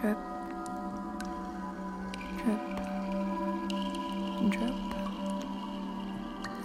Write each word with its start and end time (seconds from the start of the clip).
Drip, 0.00 0.16
drip, 2.36 2.60
drip, 4.48 4.94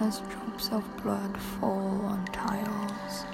as 0.01 0.19
drops 0.19 0.69
of 0.71 0.83
blood 1.01 1.35
fall 1.41 2.05
on 2.05 2.23
tiles. 2.25 3.25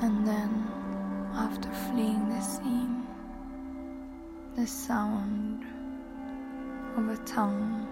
And 0.00 0.26
then, 0.26 0.66
after 1.34 1.68
fleeing 1.68 2.30
the 2.30 2.40
scene, 2.40 3.06
the 4.56 4.66
sound 4.66 5.62
of 6.96 7.10
a 7.10 7.18
tongue 7.26 7.86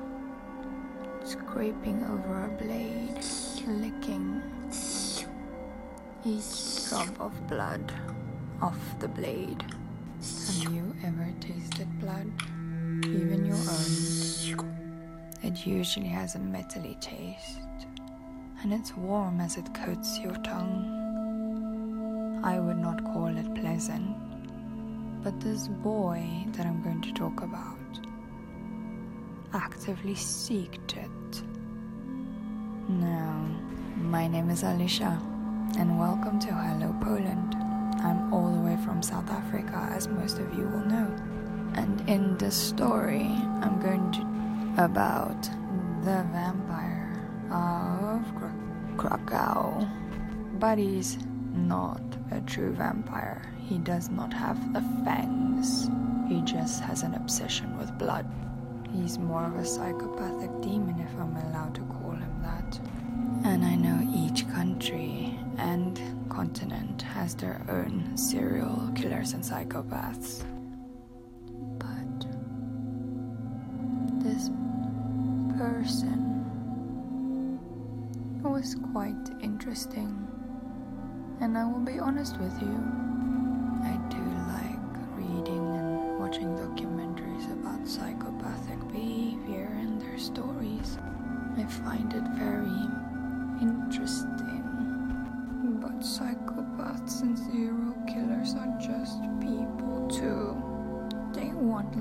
scraping 1.25 2.03
over 2.05 2.45
a 2.47 2.49
blade, 2.49 3.23
licking 3.67 4.41
each 6.25 6.89
drop 6.89 7.21
of 7.21 7.47
blood 7.49 7.93
off 8.63 8.99
the 8.99 9.09
blade. 9.09 9.63
Have 10.21 10.75
you 10.75 10.95
ever 11.03 11.33
tasted 11.41 11.89
blood? 11.99 12.31
Even 13.07 13.47
your 13.47 13.57
own? 13.57 14.75
It 15.43 15.67
usually 15.67 16.09
has 16.09 16.35
a 16.35 16.39
metally 16.39 17.01
taste, 17.01 17.87
and 18.63 18.71
it's 18.71 18.95
warm 18.95 19.41
as 19.41 19.57
it 19.57 19.73
coats 19.73 20.19
your 20.19 20.35
tongue. 20.43 22.41
I 22.45 22.61
would 22.61 22.77
not 22.77 23.03
call 23.03 23.35
it 23.35 23.55
pleasant, 23.55 24.15
but 25.25 25.41
this 25.41 25.69
boy 25.69 26.23
that 26.53 26.67
I'm 26.67 26.83
going 26.83 27.01
to 27.01 27.15
talk 27.15 27.41
about 27.41 27.79
actively 29.55 30.15
seeked 30.15 30.99
it. 30.99 31.43
Now, 32.91 33.43
my 33.97 34.29
name 34.29 34.51
is 34.51 34.65
Alicia, 34.65 35.19
and 35.79 35.99
welcome 35.99 36.39
to 36.41 36.53
Hello 36.53 36.95
Poland. 37.01 37.70
I'm 38.03 38.33
all 38.33 38.51
the 38.53 38.61
way 38.61 38.77
from 38.85 39.03
South 39.03 39.31
Africa, 39.31 39.89
as 39.93 40.09
most 40.09 40.39
of 40.39 40.53
you 40.55 40.65
will 40.65 40.85
know. 40.87 41.15
And 41.75 42.09
in 42.09 42.37
this 42.39 42.57
story, 42.57 43.27
I'm 43.63 43.81
going 43.81 44.13
to 44.13 44.31
about 44.77 45.43
the 46.05 46.25
vampire 46.33 47.13
of 47.51 48.23
Kra- 48.35 48.97
Krakow. 48.97 49.89
But 50.59 50.79
he's 50.79 51.19
not 51.55 52.01
a 52.31 52.41
true 52.43 52.73
vampire. 52.73 53.43
He 53.59 53.79
does 53.79 54.11
not 54.11 54.33
have 54.33 54.73
the 54.73 54.81
fangs. 55.05 55.91
He 56.29 56.43
just 56.43 56.83
has 56.83 57.03
an 57.03 57.15
obsession 57.15 57.77
with 57.79 57.97
blood. 57.99 58.27
He's 58.93 59.19
more 59.19 59.45
of 59.45 59.57
a 59.57 59.65
psychopathic 59.65 60.51
demon, 60.61 60.99
if 61.01 61.13
I'm 61.21 61.37
allowed 61.37 61.75
to 61.77 61.83
call 61.83 62.13
him 62.13 62.43
that. 62.43 62.81
And 63.45 63.65
I 63.65 63.75
know 63.75 64.01
each 64.15 64.49
country 64.51 65.39
and 65.59 66.01
continent 66.31 67.03
has 67.03 67.35
their 67.35 67.61
own 67.69 68.17
serial 68.17 68.91
killers 68.95 69.35
and 69.35 69.43
psychopaths. 69.43 70.45
But 71.79 72.27
this 74.25 74.49
person 75.59 76.31
was 78.43 78.77
quite 78.93 79.29
interesting. 79.43 80.27
And 81.41 81.59
I 81.59 81.65
will 81.65 81.81
be 81.81 81.99
honest 81.99 82.39
with 82.39 82.53
you, 82.63 82.79
I 83.83 83.97
do 84.09 84.23
like 84.55 84.81
reading 85.17 85.67
and 85.77 86.19
watching 86.19 86.55
documentaries 86.57 87.51
about 87.53 87.87
psychopathic 87.87 88.81
behavior 88.93 89.69
and 89.81 90.01
their 90.01 90.19
stories. 90.19 90.99
I 91.57 91.65
find 91.65 92.13
it 92.13 92.25
very 92.37 92.89
interesting. 93.61 94.40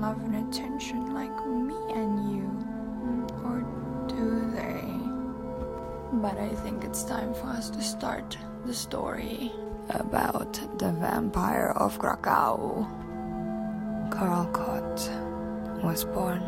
Love 0.00 0.22
and 0.24 0.48
attention 0.48 1.12
like 1.12 1.46
me 1.46 1.76
and 1.92 2.32
you. 2.32 2.48
Or 3.44 3.60
do 4.08 4.50
they? 4.50 4.82
But 6.20 6.38
I 6.38 6.48
think 6.62 6.84
it's 6.84 7.04
time 7.04 7.34
for 7.34 7.48
us 7.48 7.68
to 7.68 7.82
start 7.82 8.38
the 8.64 8.72
story 8.72 9.52
about 9.90 10.54
the 10.78 10.92
vampire 10.92 11.74
of 11.76 11.98
Krakow. 11.98 12.86
Karl 14.10 14.46
Kot 14.46 15.10
was 15.84 16.04
born 16.04 16.40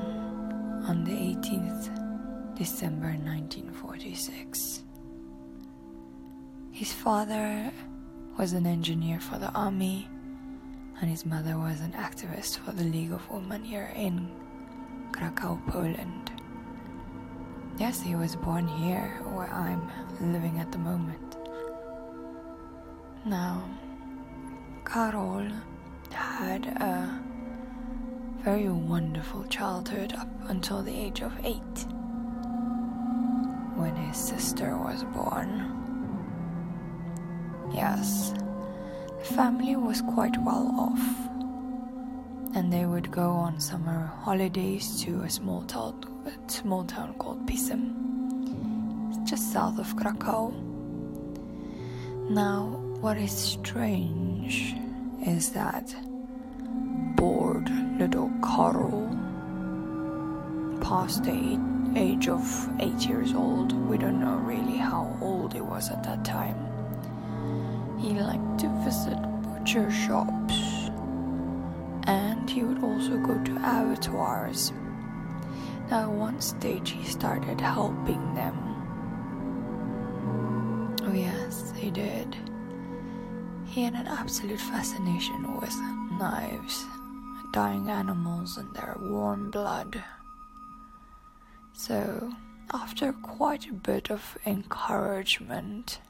on 0.89 1.05
the 1.05 1.13
18th 1.13 2.57
December 2.57 3.09
1946. 3.09 4.83
His 6.71 6.91
father 6.91 7.71
was 8.39 8.55
an 8.55 8.67
engineer 8.67 9.21
for 9.21 9.39
the 9.39 9.51
army, 9.51 10.09
and 11.03 11.11
his 11.11 11.27
mother 11.27 11.59
was 11.59 11.81
an 11.81 11.93
activist 11.95 12.59
for 12.59 12.71
the 12.71 12.85
League 12.85 13.11
of 13.11 13.29
Women 13.29 13.65
here 13.65 13.93
in 13.97 14.31
Krakow, 15.11 15.61
Poland. 15.67 16.31
Yes, 17.77 18.01
he 18.01 18.15
was 18.15 18.37
born 18.37 18.69
here, 18.69 19.21
where 19.35 19.53
I'm 19.53 19.91
living 20.33 20.61
at 20.61 20.71
the 20.71 20.79
moment. 20.79 21.37
Now, 23.27 23.69
Karol 24.85 25.49
had 26.13 26.67
a 26.67 27.21
very 28.45 28.69
wonderful 28.69 29.43
childhood 29.47 30.13
up 30.13 30.29
until 30.49 30.85
the 30.85 30.95
age 30.95 31.21
of 31.21 31.33
eight, 31.43 31.79
when 33.75 33.97
his 33.97 34.17
sister 34.17 34.77
was 34.77 35.03
born. 35.03 35.69
Yes, 37.75 38.35
family 39.23 39.77
was 39.77 40.03
quite 40.03 40.37
well 40.43 40.75
off, 40.79 41.01
and 42.55 42.73
they 42.73 42.87
would 42.87 43.11
go 43.11 43.31
on 43.31 43.61
summer 43.61 44.13
holidays 44.23 45.01
to 45.03 45.23
a 45.23 45.31
small 45.31 45.63
town, 45.63 46.05
a 46.27 46.51
small 46.51 46.85
town 46.85 47.15
called 47.15 47.47
Pcim, 47.47 47.95
just 49.25 49.53
south 49.53 49.79
of 49.79 49.95
Krakow. 49.97 50.51
Now, 52.31 52.81
what 53.01 53.17
is 53.17 53.33
strange 53.33 54.75
is 55.25 55.51
that 55.51 55.95
bored 57.17 57.71
little 57.99 58.31
Karol, 58.43 59.09
past 60.81 61.25
the 61.25 61.61
age 61.95 62.29
of 62.29 62.69
eight 62.81 63.07
years 63.07 63.35
old, 63.35 63.73
we 63.89 63.99
don't 63.99 64.21
know 64.21 64.37
really 64.37 64.79
how 64.79 65.17
old 65.21 65.53
he 65.53 65.61
was 65.61 65.91
at 65.91 66.03
that 66.03 66.25
time. 66.25 66.72
He 68.03 68.11
liked 68.11 68.59
to 68.59 68.69
visit 68.85 69.17
butcher 69.43 69.89
shops 69.91 70.91
and 72.05 72.51
he 72.51 72.65
would 72.65 72.83
also 72.83 73.17
go 73.19 73.39
to 73.45 73.53
abattoirs. 73.59 74.73
Now, 75.89 76.03
at 76.03 76.11
one 76.11 76.41
stage, 76.41 76.91
he 76.91 77.05
started 77.05 77.61
helping 77.61 78.35
them. 78.35 78.57
Oh, 81.03 81.13
yes, 81.13 81.73
he 81.77 81.93
did. 81.93 82.37
He 83.67 83.85
had 83.85 83.95
an 83.95 84.09
absolute 84.09 84.61
fascination 84.61 85.61
with 85.61 85.75
knives, 86.19 86.85
dying 87.53 87.89
animals, 87.89 88.57
and 88.57 88.75
their 88.75 88.97
warm 89.01 89.51
blood. 89.53 90.03
So, 91.73 92.33
after 92.73 93.13
quite 93.13 93.69
a 93.69 93.75
bit 93.75 94.11
of 94.11 94.37
encouragement 94.45 96.01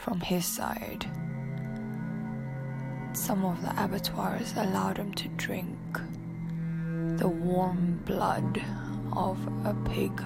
from 0.00 0.20
his 0.20 0.44
side, 0.46 1.04
some 3.12 3.44
of 3.44 3.60
the 3.62 3.82
abattoirs 3.82 4.54
allowed 4.56 4.96
him 4.96 5.12
to 5.14 5.28
drink 5.30 5.76
the 7.18 7.28
warm 7.28 8.00
blood 8.06 8.62
of 9.12 9.38
a 9.66 9.74
pig 9.90 10.22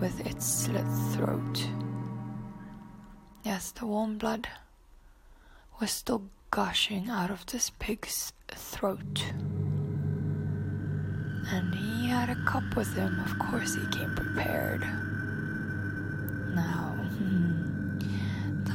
with 0.00 0.26
its 0.26 0.46
slit 0.46 0.84
throat. 1.12 1.66
Yes, 3.42 3.72
the 3.72 3.86
warm 3.86 4.18
blood 4.18 4.48
was 5.80 5.90
still 5.90 6.22
gushing 6.50 7.08
out 7.08 7.30
of 7.30 7.46
this 7.46 7.70
pig's 7.78 8.32
throat. 8.48 9.24
And 11.46 11.74
he 11.74 12.08
had 12.08 12.28
a 12.28 12.44
cup 12.44 12.76
with 12.76 12.94
him, 12.94 13.18
of 13.20 13.38
course, 13.38 13.74
he 13.74 13.86
came 13.96 14.14
prepared. 14.14 14.82
Now, 16.54 16.94
hmm. 17.16 17.61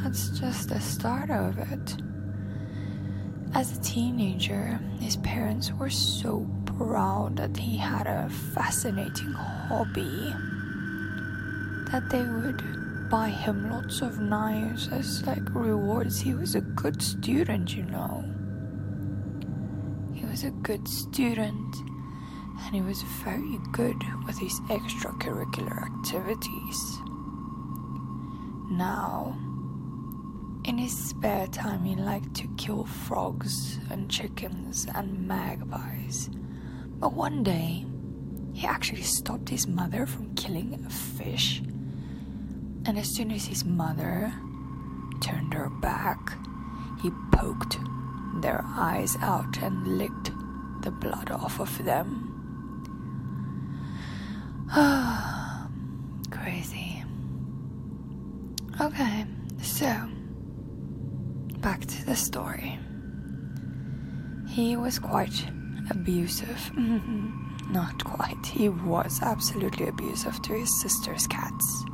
That's 0.04 0.30
just 0.40 0.70
the 0.70 0.80
start 0.80 1.30
of 1.30 1.58
it. 1.58 1.98
As 3.54 3.78
a 3.78 3.82
teenager, 3.82 4.80
his 5.00 5.18
parents 5.18 5.72
were 5.74 5.90
so 5.90 6.48
proud 6.66 7.38
that 7.38 7.58
he 7.58 7.78
had 7.78 8.08
a 8.08 8.30
fascinating 8.30 9.32
hobby 9.34 10.34
that 11.92 12.10
they 12.10 12.24
would 12.24 13.10
buy 13.10 13.30
him 13.30 13.72
lots 13.72 14.02
of 14.02 14.20
knives 14.20 14.90
as 14.90 15.26
like 15.26 15.54
rewards. 15.56 16.20
He 16.20 16.34
was 16.34 16.56
a 16.56 16.62
good 16.62 17.02
student, 17.02 17.76
you 17.76 17.84
know. 17.84 18.24
He 20.14 20.26
was 20.26 20.44
a 20.44 20.52
good 20.52 20.88
student 20.88 21.76
and 22.66 22.76
he 22.76 22.82
was 22.82 23.02
very 23.24 23.60
good 23.72 24.02
with 24.26 24.38
his 24.38 24.60
extracurricular 24.70 25.84
activities. 25.84 27.00
Now, 28.70 29.38
in 30.68 30.78
his 30.78 30.96
spare 31.10 31.48
time, 31.48 31.86
he 31.86 31.96
liked 31.96 32.36
to 32.36 32.48
kill 32.58 32.84
frogs 32.84 33.80
and 33.90 34.12
chickens 34.12 34.86
and 34.94 35.26
magpies. 35.26 36.30
But 37.00 37.14
one 37.14 37.42
day, 37.42 37.86
he 38.54 38.68
actually 38.68 39.04
stopped 39.04 39.48
his 39.48 39.66
mother 39.66 40.06
from 40.06 40.36
killing 40.36 40.84
a 40.86 40.90
fish. 40.90 41.62
And 42.86 42.98
as 42.98 43.16
soon 43.16 43.32
as 43.32 43.46
his 43.46 43.64
mother 43.64 44.34
turned 45.22 45.54
her 45.54 45.70
back, 45.70 46.34
he 47.02 47.12
poked 47.32 47.78
their 48.42 48.62
eyes 48.66 49.16
out 49.22 49.62
and 49.62 49.98
licked 49.98 50.32
the 50.82 50.92
blood 50.92 51.32
off 51.32 51.62
of 51.62 51.86
them. 51.86 52.34
Crazy. 56.30 57.04
Okay, 58.82 59.26
so 59.62 60.10
back 61.62 61.86
to 61.86 62.06
the 62.06 62.16
story. 62.16 62.80
He 64.48 64.76
was 64.76 65.00
quite 65.00 65.46
abusive. 65.90 66.72
Mm-hmm. 66.76 67.72
Not 67.72 68.04
quite. 68.04 68.46
He 68.46 68.70
was 68.70 69.20
absolutely 69.22 69.88
abusive 69.88 70.42
to 70.44 70.54
his 70.54 70.82
sister's 70.82 71.28
cats. 71.28 71.86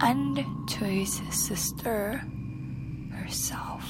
And 0.00 0.44
to 0.68 0.84
his 0.84 1.22
sister 1.30 2.22
herself. 3.12 3.88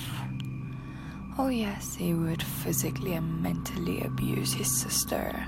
Oh, 1.38 1.49
yes, 1.49 1.97
he 1.97 2.15
would 2.15 2.43
physically 2.43 3.15
and 3.15 3.43
mentally 3.43 4.03
abuse 4.03 4.53
his 4.53 4.70
sister. 4.70 5.44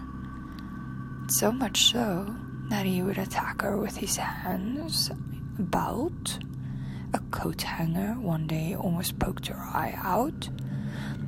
So 1.28 1.52
much 1.52 1.92
so 1.92 2.26
that 2.70 2.86
he 2.86 3.02
would 3.02 3.18
attack 3.18 3.62
her 3.62 3.76
with 3.76 3.96
his 3.96 4.16
hands, 4.16 5.10
belt, 5.58 6.38
a 7.14 7.18
coat 7.30 7.62
hanger 7.62 8.14
one 8.20 8.46
day 8.46 8.74
almost 8.74 9.18
poked 9.18 9.46
her 9.46 9.56
eye 9.56 9.94
out. 9.96 10.48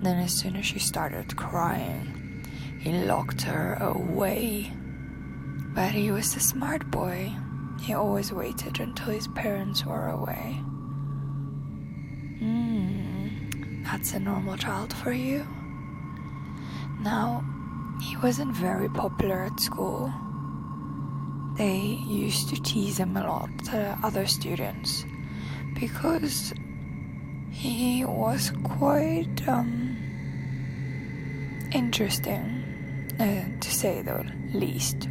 Then, 0.03 0.19
as 0.19 0.33
soon 0.33 0.57
as 0.57 0.67
she 0.67 0.79
started 0.79 1.37
crying, 1.37 2.45
he 2.81 2.93
locked 2.93 3.43
her 3.43 3.75
away. 3.81 4.73
But 5.75 5.93
he 5.93 6.11
was 6.11 6.35
a 6.37 6.41
smart 6.41 6.91
boy. 6.91 7.33
He 7.81 7.95
always 7.95 8.33
waited 8.33 8.81
until 8.81 9.13
his 9.13 9.29
parents 9.29 9.85
were 9.85 10.09
away. 10.09 10.61
Hmm, 12.39 13.83
that's 13.85 14.13
a 14.13 14.21
normal 14.21 14.57
child 14.57 14.93
for 14.93 15.13
you. 15.13 15.47
Now, 17.01 17.45
he 18.01 18.17
wasn't 18.17 18.55
very 18.55 18.89
popular 18.89 19.45
at 19.45 19.61
school. 19.61 20.13
They 21.57 21.99
used 22.07 22.49
to 22.51 22.63
tease 22.63 22.99
him 22.99 23.17
a 23.17 23.25
lot, 23.25 23.51
the 23.65 23.99
other 24.03 24.27
students 24.27 25.05
because 25.75 26.53
he 27.51 28.05
was 28.05 28.53
quite 28.63 29.49
um, 29.49 29.97
interesting, 31.73 32.65
uh, 33.19 33.61
to 33.61 33.71
say 33.71 34.03
the 34.03 34.25
least. 34.53 35.09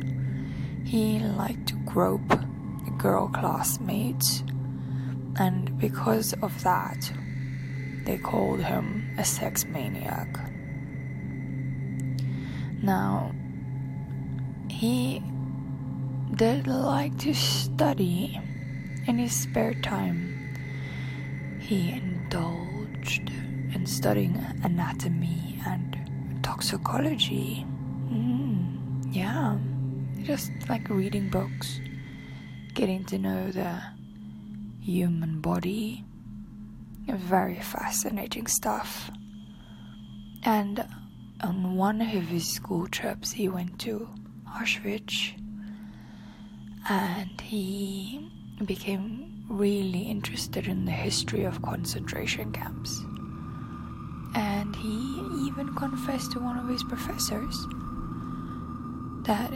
He 0.85 1.19
liked 1.19 1.67
to 1.67 1.75
grope 1.85 2.39
girl 2.97 3.27
classmates, 3.27 4.43
and 5.37 5.77
because 5.77 6.33
of 6.41 6.63
that, 6.63 7.11
they 8.05 8.17
called 8.17 8.61
him 8.61 9.13
a 9.17 9.25
sex 9.25 9.65
maniac. 9.65 10.27
Now, 12.81 13.33
he 14.69 15.21
did 16.35 16.67
like 16.67 17.17
to 17.19 17.33
study 17.33 18.39
in 19.07 19.17
his 19.17 19.33
spare 19.33 19.73
time 19.73 20.36
he 21.67 21.91
indulged 21.91 23.29
in 23.73 23.85
studying 23.85 24.37
anatomy 24.63 25.59
and 25.65 26.39
toxicology. 26.41 27.65
Mm, 28.09 29.13
yeah, 29.13 29.57
just 30.23 30.49
like 30.69 30.87
reading 30.87 31.27
books, 31.27 31.81
getting 32.73 33.03
to 33.03 33.17
know 33.17 33.51
the 33.51 33.81
human 34.79 35.41
body. 35.41 36.05
Very 37.09 37.59
fascinating 37.59 38.47
stuff. 38.47 39.11
And 40.43 40.87
on 41.41 41.75
one 41.75 41.99
of 41.99 42.07
his 42.07 42.47
school 42.47 42.87
trips, 42.87 43.31
he 43.33 43.49
went 43.49 43.77
to 43.79 44.07
Auschwitz 44.47 45.33
and 46.87 47.41
he 47.41 48.31
became 48.63 49.36
really 49.47 50.01
interested 50.03 50.67
in 50.67 50.85
the 50.85 50.91
history 50.91 51.43
of 51.43 51.61
concentration 51.61 52.51
camps. 52.51 53.03
And 54.35 54.75
he 54.75 55.23
even 55.47 55.73
confessed 55.75 56.33
to 56.33 56.39
one 56.39 56.57
of 56.57 56.67
his 56.67 56.83
professors 56.83 57.67
that 59.25 59.51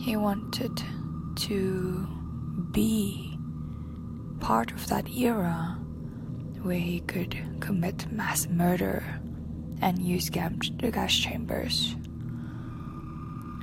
he 0.00 0.16
wanted 0.16 0.82
to 1.36 2.08
be 2.70 3.38
part 4.40 4.72
of 4.72 4.86
that 4.88 5.08
era 5.08 5.78
where 6.62 6.78
he 6.78 7.00
could 7.00 7.36
commit 7.60 8.10
mass 8.10 8.46
murder 8.46 9.20
and 9.80 10.02
use 10.02 10.30
gas 10.30 11.14
chambers. 11.14 11.94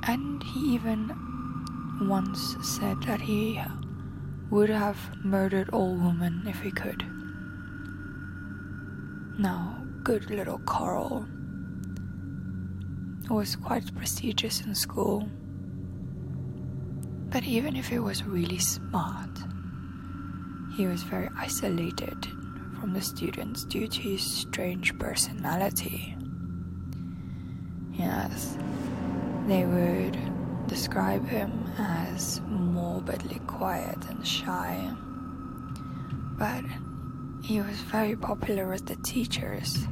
And 0.04 0.42
he 0.42 0.74
even 0.74 1.10
once 2.02 2.56
said 2.62 3.02
that 3.02 3.20
he 3.20 3.60
would 4.52 4.68
have 4.68 4.98
murdered 5.24 5.70
all 5.70 5.94
women 5.94 6.42
if 6.46 6.60
he 6.60 6.70
could. 6.70 7.02
Now, 9.38 9.82
good 10.02 10.28
little 10.28 10.58
Carl 10.58 11.26
was 13.30 13.56
quite 13.56 13.94
prestigious 13.96 14.60
in 14.60 14.74
school. 14.74 15.26
But 17.30 17.44
even 17.44 17.76
if 17.76 17.88
he 17.88 17.98
was 17.98 18.24
really 18.24 18.58
smart, 18.58 19.38
he 20.76 20.86
was 20.86 21.02
very 21.02 21.30
isolated 21.34 22.26
from 22.78 22.92
the 22.92 23.00
students 23.00 23.64
due 23.64 23.88
to 23.88 24.00
his 24.02 24.22
strange 24.22 24.98
personality. 24.98 26.14
Yes, 27.94 28.58
they 29.46 29.64
would 29.64 30.18
describe 30.66 31.26
him 31.26 31.64
as 31.78 32.42
morbidly 33.02 33.40
quiet 33.46 33.98
and 34.08 34.26
shy. 34.26 34.90
But 36.38 36.64
he 37.42 37.60
was 37.60 37.76
very 37.90 38.14
popular 38.16 38.68
with 38.68 38.86
the 38.86 38.96
teachers, 38.96 39.86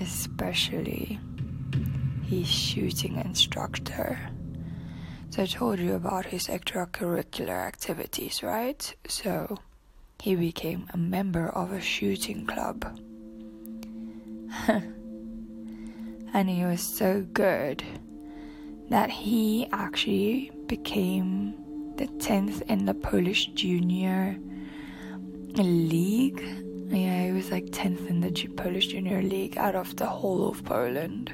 especially 0.00 1.20
his 2.24 2.48
shooting 2.48 3.16
instructor. 3.16 4.18
So 5.30 5.42
I 5.42 5.46
told 5.46 5.78
you 5.78 5.94
about 5.94 6.24
his 6.26 6.46
extracurricular 6.46 7.66
activities, 7.66 8.42
right? 8.42 8.94
So 9.06 9.58
he 10.20 10.34
became 10.34 10.88
a 10.94 10.96
member 10.96 11.50
of 11.50 11.72
a 11.72 11.80
shooting 11.80 12.46
club. 12.46 12.98
and 16.32 16.48
he 16.48 16.64
was 16.64 16.80
so 16.80 17.20
good 17.32 17.84
that 18.88 19.10
he 19.10 19.68
actually 19.72 20.52
became 20.66 21.65
the 21.96 22.06
10th 22.06 22.62
in 22.62 22.84
the 22.84 22.94
Polish 22.94 23.46
junior 23.54 24.38
league. 25.54 26.42
Yeah, 26.88 27.26
he 27.26 27.32
was 27.32 27.50
like 27.50 27.66
10th 27.66 28.08
in 28.08 28.20
the 28.20 28.30
Polish 28.56 28.88
junior 28.88 29.22
league 29.22 29.58
out 29.58 29.74
of 29.74 29.96
the 29.96 30.06
whole 30.06 30.48
of 30.48 30.64
Poland. 30.64 31.32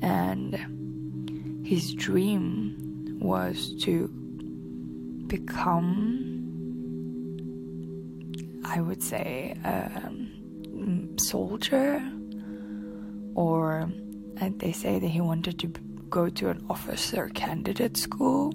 And 0.00 1.66
his 1.66 1.94
dream 1.94 3.18
was 3.20 3.74
to 3.82 4.08
become, 5.28 5.80
I 8.64 8.80
would 8.80 9.02
say, 9.02 9.56
um, 9.64 11.16
a 11.16 11.20
soldier, 11.20 12.02
or 13.34 13.90
uh, 14.40 14.50
they 14.56 14.72
say 14.72 14.98
that 14.98 15.08
he 15.08 15.20
wanted 15.20 15.58
to 15.60 15.68
go 16.10 16.28
to 16.28 16.50
an 16.50 16.64
officer 16.68 17.28
candidate 17.34 17.96
school. 17.96 18.52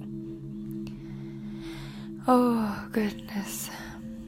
Oh, 2.30 2.86
goodness. 2.92 3.70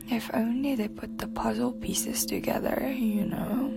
If 0.09 0.31
only 0.33 0.75
they 0.75 0.89
put 0.89 1.19
the 1.19 1.27
puzzle 1.27 1.73
pieces 1.73 2.25
together, 2.25 2.91
you 2.97 3.27
know. 3.27 3.69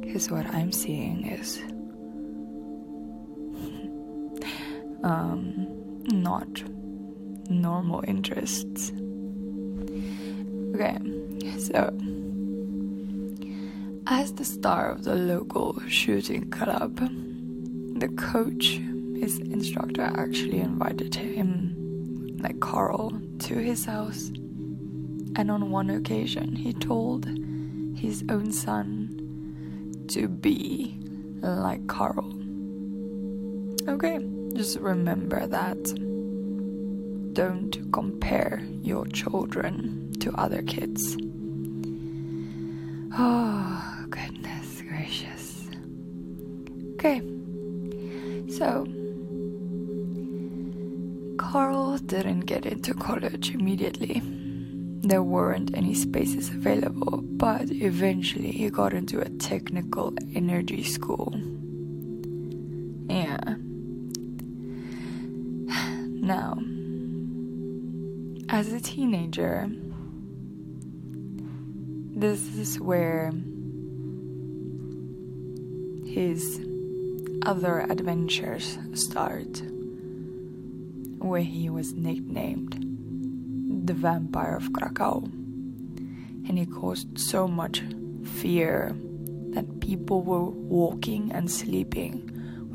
Because 0.00 0.28
what 0.28 0.44
I'm 0.46 0.72
seeing 0.72 1.24
is. 1.24 1.58
um, 5.04 5.68
not 6.08 6.48
normal 7.48 8.02
interests. 8.08 8.90
Okay, 10.74 10.98
so. 11.60 11.96
As 14.08 14.32
the 14.32 14.44
star 14.44 14.90
of 14.90 15.04
the 15.04 15.14
local 15.14 15.80
shooting 15.86 16.50
club, 16.50 16.96
the 18.00 18.08
coach, 18.16 18.80
his 19.14 19.38
instructor, 19.38 20.10
actually 20.16 20.58
invited 20.58 21.14
him, 21.14 21.79
like 22.42 22.60
Carl, 22.60 23.12
to 23.40 23.54
his 23.54 23.84
house 23.84 24.30
And 25.36 25.50
on 25.50 25.70
one 25.70 25.90
occasion, 25.90 26.56
he 26.56 26.72
told 26.72 27.26
his 27.96 28.24
own 28.28 28.52
son 28.52 30.04
to 30.08 30.28
be 30.28 30.98
like 31.40 31.86
Carl. 31.86 32.32
Okay, 33.88 34.18
just 34.54 34.78
remember 34.80 35.46
that. 35.46 35.78
Don't 37.32 37.92
compare 37.92 38.62
your 38.82 39.06
children 39.06 40.12
to 40.20 40.32
other 40.34 40.62
kids. 40.62 41.16
Oh, 43.16 44.04
goodness 44.10 44.82
gracious. 44.82 45.68
Okay, 46.94 47.22
so 48.50 48.84
Carl 51.50 51.98
didn't 51.98 52.46
get 52.46 52.64
into 52.64 52.94
college 52.94 53.52
immediately. 53.52 54.22
There 55.02 55.24
weren't 55.24 55.76
any 55.76 55.94
spaces 55.94 56.48
available, 56.48 57.22
but 57.22 57.72
eventually 57.72 58.52
he 58.52 58.70
got 58.70 58.92
into 58.92 59.20
a 59.20 59.28
technical 59.30 60.14
energy 60.32 60.84
school. 60.84 61.34
Yeah. 63.08 63.40
Now, 66.22 66.56
as 68.48 68.72
a 68.72 68.80
teenager, 68.80 69.68
this 72.14 72.54
is 72.56 72.78
where 72.78 73.32
his 76.06 76.60
other 77.44 77.80
adventures 77.90 78.78
start 78.94 79.62
where 81.20 81.42
he 81.42 81.70
was 81.70 81.92
nicknamed 81.92 82.86
the 83.86 83.94
Vampire 83.94 84.56
of 84.56 84.72
Krakow. 84.72 85.22
And 86.46 86.58
he 86.58 86.66
caused 86.66 87.18
so 87.18 87.46
much 87.46 87.82
fear 88.24 88.96
that 89.50 89.80
people 89.80 90.22
were 90.22 90.44
walking 90.44 91.32
and 91.32 91.50
sleeping 91.50 92.26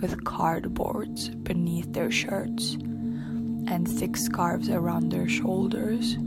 with 0.02 0.24
cardboards 0.24 1.30
beneath 1.44 1.94
their 1.94 2.12
shirts 2.12 2.74
and 3.68 3.88
thick 3.88 4.18
scarves 4.18 4.70
around 4.70 5.12
their 5.12 5.28
shoulders. 5.28 6.18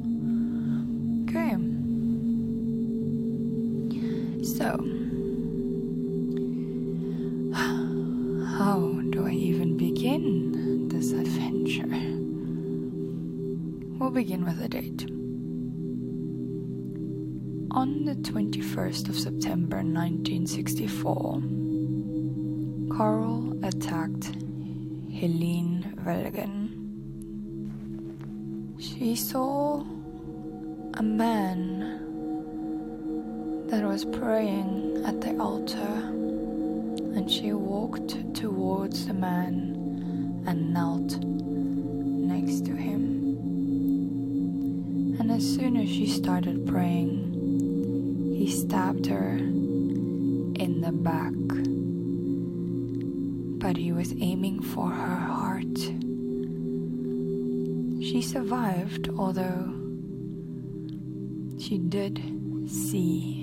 On 17.79 18.05
the 18.05 18.17
21st 18.17 19.09
of 19.09 19.17
September 19.17 19.77
1964, 19.77 21.43
Carl 22.91 23.57
attacked 23.65 24.33
Helene 25.13 25.95
Wilgen. 26.05 26.71
She 28.81 29.15
saw 29.15 29.85
a 30.95 31.03
man 31.05 32.01
that 33.69 33.85
was 33.85 34.05
praying 34.07 35.05
at 35.07 35.21
the 35.21 35.39
altar, 35.39 36.03
and 37.15 37.31
she 37.31 37.53
walked 37.53 38.35
towards 38.35 39.07
the 39.07 39.15
man 39.15 40.43
and 40.49 40.75
knelt 40.75 41.17
next 41.23 42.65
to 42.65 42.75
him. 42.75 43.37
And 45.21 45.31
as 45.31 45.45
soon 45.49 45.77
as 45.77 45.89
she 45.89 46.09
started 46.09 46.67
praying, 46.67 47.28
he 48.39 48.49
stabbed 48.49 49.07
her 49.07 49.31
in 49.33 50.81
the 50.81 50.93
back. 50.93 51.35
But 53.59 53.77
he 53.77 53.91
was 53.91 54.15
aiming 54.21 54.63
for 54.63 54.91
her 54.91 55.17
heart. 55.17 55.77
She 58.01 58.23
survived, 58.23 59.11
although 59.19 59.75
she 61.59 61.79
did 61.79 62.23
see 62.69 63.43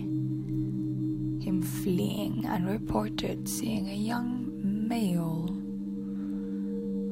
him 1.44 1.62
fleeing 1.62 2.46
and 2.48 2.66
reported 2.66 3.50
seeing 3.50 3.90
a 3.90 3.96
young 3.96 4.50
male 4.64 5.50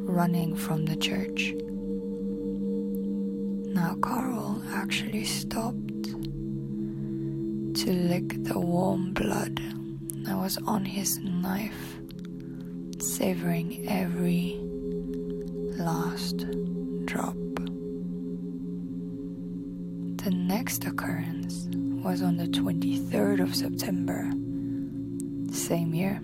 running 0.10 0.56
from 0.56 0.86
the 0.86 0.96
church. 0.96 1.54
Now 3.75 3.96
Carl 3.96 4.63
actually 4.72 5.25
stopped 5.25 5.83
to 7.75 7.92
lick 7.92 8.44
the 8.44 8.60
warm 8.60 9.13
blood 9.13 9.60
that 10.25 10.38
was 10.38 10.58
on 10.68 10.86
his 10.86 11.18
knife, 11.20 12.00
savoring 13.00 13.88
every 13.89 14.60
last 15.77 16.46
drop. 17.06 17.36
The 20.24 20.32
next 20.32 20.86
occurrence 20.86 21.68
was 22.03 22.22
on 22.22 22.38
the 22.38 22.48
23rd 22.48 23.42
of 23.42 23.56
September, 23.56 24.30
same 25.51 25.94
year, 25.94 26.22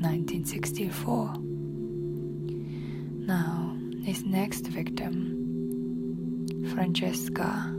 1964. 0.00 1.34
Now, 3.26 3.76
his 4.02 4.24
next 4.24 4.66
victim 4.66 5.34
Francesca 6.74 7.72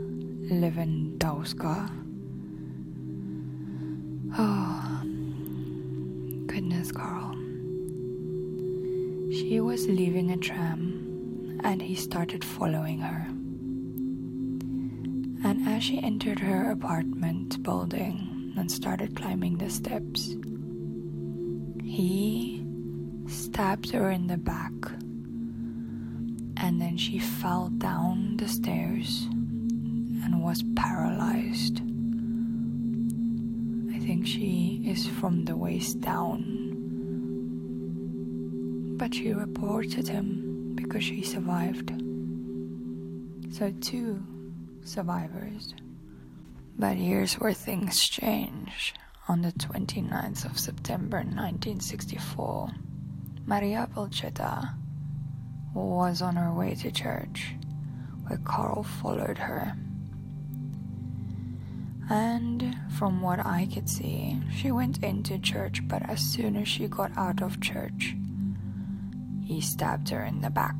Lewandowska. 0.50 2.05
She 9.48 9.60
was 9.60 9.86
leaving 9.86 10.32
a 10.32 10.36
tram 10.36 11.60
and 11.62 11.80
he 11.80 11.94
started 11.94 12.42
following 12.42 12.98
her. 12.98 13.28
And 15.48 15.68
as 15.68 15.84
she 15.84 16.02
entered 16.02 16.40
her 16.40 16.72
apartment 16.72 17.62
building 17.62 18.52
and 18.56 18.68
started 18.68 19.14
climbing 19.14 19.58
the 19.58 19.70
steps, 19.70 20.34
he 21.84 22.66
stabbed 23.28 23.92
her 23.92 24.10
in 24.10 24.26
the 24.26 24.36
back 24.36 24.72
and 26.56 26.80
then 26.80 26.96
she 26.96 27.20
fell 27.20 27.68
down 27.68 28.38
the 28.38 28.48
stairs 28.48 29.26
and 29.30 30.42
was 30.42 30.64
paralyzed. 30.74 31.82
I 33.94 34.00
think 34.00 34.26
she 34.26 34.82
is 34.84 35.06
from 35.06 35.44
the 35.44 35.54
waist 35.56 36.00
down. 36.00 36.55
But 38.96 39.14
she 39.14 39.32
reported 39.32 40.08
him 40.08 40.74
because 40.74 41.04
she 41.04 41.22
survived. 41.22 41.90
So, 43.54 43.70
two 43.80 44.22
survivors. 44.82 45.74
But 46.78 46.96
here's 46.96 47.34
where 47.34 47.52
things 47.52 48.08
change. 48.08 48.94
On 49.28 49.42
the 49.42 49.52
29th 49.52 50.44
of 50.44 50.58
September 50.58 51.18
1964, 51.18 52.70
Maria 53.44 53.88
Belcheta 53.94 54.74
was 55.74 56.22
on 56.22 56.36
her 56.36 56.52
way 56.52 56.74
to 56.76 56.90
church, 56.90 57.54
where 58.26 58.38
Carl 58.44 58.82
followed 58.82 59.38
her. 59.38 59.76
And 62.08 62.76
from 62.96 63.20
what 63.20 63.44
I 63.44 63.68
could 63.72 63.88
see, 63.88 64.40
she 64.54 64.70
went 64.70 65.02
into 65.02 65.38
church, 65.38 65.86
but 65.88 66.08
as 66.08 66.20
soon 66.20 66.56
as 66.56 66.68
she 66.68 66.86
got 66.86 67.10
out 67.16 67.42
of 67.42 67.60
church, 67.60 68.14
he 69.46 69.60
stabbed 69.60 70.08
her 70.08 70.24
in 70.24 70.40
the 70.40 70.50
back. 70.50 70.74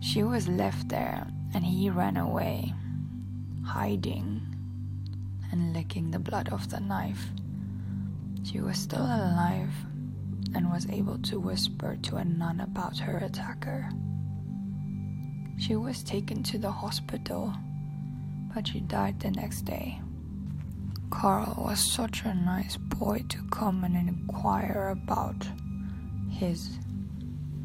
She 0.00 0.22
was 0.22 0.46
left 0.46 0.88
there, 0.88 1.26
and 1.52 1.64
he 1.64 1.90
ran 1.90 2.16
away, 2.16 2.72
hiding 3.64 4.40
and 5.50 5.72
licking 5.72 6.12
the 6.12 6.20
blood 6.20 6.52
off 6.52 6.68
the 6.68 6.78
knife. 6.78 7.26
She 8.44 8.60
was 8.60 8.78
still 8.78 9.02
alive, 9.02 9.74
and 10.54 10.70
was 10.70 10.88
able 10.90 11.18
to 11.18 11.40
whisper 11.40 11.96
to 12.02 12.16
a 12.16 12.24
nun 12.24 12.60
about 12.60 12.98
her 12.98 13.18
attacker. 13.18 13.90
She 15.58 15.74
was 15.74 16.04
taken 16.04 16.44
to 16.44 16.58
the 16.58 16.70
hospital, 16.70 17.52
but 18.54 18.68
she 18.68 18.78
died 18.78 19.18
the 19.18 19.32
next 19.32 19.62
day. 19.62 20.00
Carl 21.10 21.64
was 21.66 21.80
such 21.80 22.22
a 22.22 22.32
nice 22.32 22.76
boy 22.76 23.24
to 23.28 23.42
come 23.50 23.82
and 23.82 23.96
inquire 23.96 24.90
about 24.92 25.48
his 26.36 26.78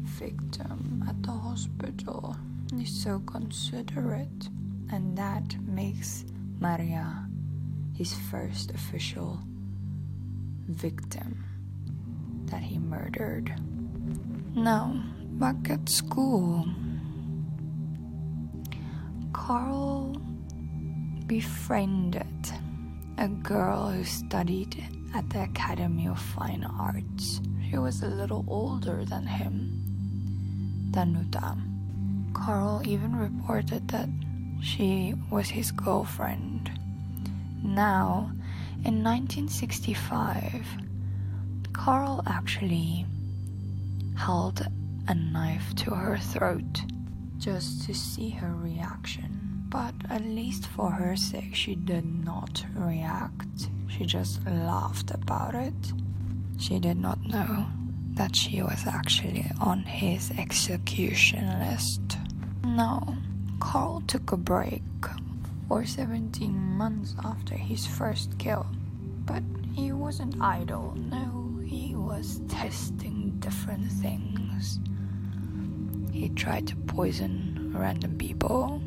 victim 0.04 1.04
at 1.06 1.22
the 1.22 1.30
hospital. 1.30 2.34
He's 2.74 3.02
so 3.02 3.20
considerate, 3.26 4.48
and 4.90 5.16
that 5.16 5.60
makes 5.66 6.24
Maria 6.58 7.28
his 7.94 8.14
first 8.30 8.70
official 8.70 9.40
victim 10.68 11.44
that 12.46 12.62
he 12.62 12.78
murdered. 12.78 13.52
Now, 14.54 15.02
back 15.32 15.68
at 15.68 15.88
school, 15.88 16.66
Carl 19.34 20.16
befriended 21.26 22.26
a 23.18 23.28
girl 23.28 23.90
who 23.90 24.04
studied 24.04 24.82
at 25.14 25.28
the 25.30 25.42
Academy 25.42 26.06
of 26.08 26.18
Fine 26.18 26.64
Arts. 26.64 27.40
She 27.68 27.76
was 27.76 28.02
a 28.02 28.08
little 28.08 28.44
older 28.48 29.04
than 29.04 29.26
him, 29.26 30.90
Than 30.90 31.14
Danuta. 31.14 31.58
Carl 32.34 32.82
even 32.84 33.16
reported 33.16 33.88
that 33.88 34.08
she 34.62 35.14
was 35.30 35.50
his 35.50 35.70
girlfriend. 35.70 36.70
Now, 37.62 38.32
in 38.84 39.02
1965, 39.02 40.66
Carl 41.72 42.22
actually 42.26 43.06
held 44.16 44.66
a 45.08 45.14
knife 45.14 45.74
to 45.76 45.90
her 45.90 46.16
throat 46.16 46.82
just 47.38 47.84
to 47.86 47.94
see 47.94 48.30
her 48.30 48.54
reaction. 48.54 49.41
But 49.72 49.94
at 50.10 50.22
least 50.22 50.66
for 50.66 50.90
her 50.90 51.16
sake, 51.16 51.54
she 51.54 51.74
did 51.74 52.04
not 52.04 52.62
react. 52.74 53.70
She 53.88 54.04
just 54.04 54.44
laughed 54.46 55.10
about 55.10 55.54
it. 55.54 55.92
She 56.58 56.78
did 56.78 56.98
not 56.98 57.18
know 57.26 57.68
that 58.12 58.36
she 58.36 58.60
was 58.60 58.86
actually 58.86 59.50
on 59.62 59.84
his 59.84 60.30
execution 60.36 61.58
list. 61.58 62.02
No, 62.66 63.16
Carl 63.60 64.02
took 64.06 64.32
a 64.32 64.36
break 64.36 64.82
for 65.68 65.86
17 65.86 66.54
months 66.54 67.14
after 67.24 67.54
his 67.54 67.86
first 67.86 68.38
kill. 68.38 68.66
But 69.24 69.42
he 69.72 69.90
wasn't 69.90 70.38
idle, 70.38 70.94
no, 70.98 71.62
he 71.64 71.94
was 71.94 72.42
testing 72.46 73.36
different 73.38 73.90
things. 73.90 74.80
He 76.12 76.28
tried 76.28 76.66
to 76.66 76.76
poison 76.76 77.72
random 77.74 78.18
people. 78.18 78.82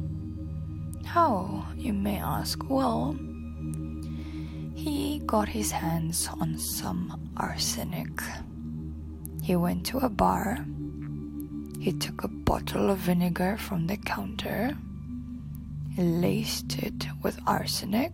How, 1.05 1.65
you 1.77 1.93
may 1.93 2.17
ask? 2.17 2.59
Well, 2.69 3.15
he 4.73 5.21
got 5.25 5.47
his 5.47 5.71
hands 5.71 6.27
on 6.41 6.57
some 6.57 7.31
arsenic. 7.37 8.21
He 9.41 9.55
went 9.55 9.85
to 9.87 9.99
a 9.99 10.09
bar. 10.09 10.65
He 11.79 11.93
took 11.93 12.23
a 12.23 12.27
bottle 12.27 12.89
of 12.89 12.97
vinegar 12.97 13.57
from 13.57 13.87
the 13.87 13.97
counter, 13.97 14.75
he 15.95 16.01
laced 16.01 16.77
it 16.79 17.07
with 17.23 17.39
arsenic, 17.47 18.11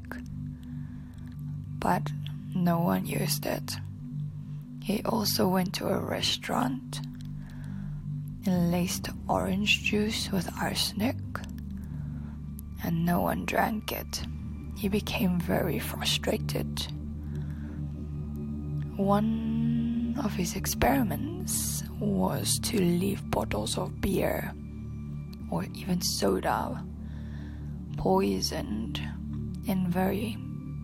but 1.79 2.12
no 2.53 2.79
one 2.79 3.07
used 3.07 3.48
it. 3.48 3.77
He 4.83 5.01
also 5.03 5.48
went 5.48 5.74
to 5.75 5.88
a 5.88 5.98
restaurant 5.98 7.01
and 8.45 8.71
laced 8.71 9.10
orange 9.27 9.81
juice 9.81 10.31
with 10.31 10.48
arsenic, 10.62 11.15
and 12.91 13.05
no 13.05 13.21
one 13.21 13.45
drank 13.45 13.93
it. 13.93 14.21
He 14.75 14.89
became 14.89 15.39
very 15.39 15.79
frustrated. 15.79 16.86
One 18.98 20.19
of 20.21 20.33
his 20.33 20.57
experiments 20.57 21.83
was 22.01 22.60
to 22.60 22.77
leave 22.77 23.31
bottles 23.31 23.77
of 23.77 24.01
beer 24.01 24.53
or 25.50 25.65
even 25.74 26.01
soda 26.01 26.83
poisoned 27.95 29.01
in 29.67 29.89
very 29.89 30.38